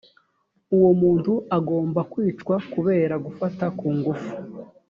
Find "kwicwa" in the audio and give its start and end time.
2.11-2.55